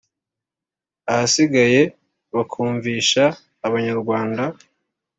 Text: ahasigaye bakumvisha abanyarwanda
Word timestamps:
ahasigaye 1.11 1.81
bakumvisha 2.35 3.23
abanyarwanda 3.67 4.43